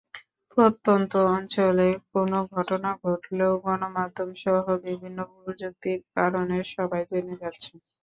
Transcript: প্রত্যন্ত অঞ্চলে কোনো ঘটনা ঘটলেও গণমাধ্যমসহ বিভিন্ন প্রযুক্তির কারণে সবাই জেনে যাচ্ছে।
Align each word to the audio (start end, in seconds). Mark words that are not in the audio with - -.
প্রত্যন্ত 0.51 1.11
অঞ্চলে 1.31 1.83
কোনো 2.11 2.37
ঘটনা 2.53 2.89
ঘটলেও 3.03 3.53
গণমাধ্যমসহ 3.65 4.55
বিভিন্ন 4.85 5.19
প্রযুক্তির 5.33 5.99
কারণে 6.15 6.57
সবাই 6.73 7.01
জেনে 7.11 7.35
যাচ্ছে। 7.41 7.71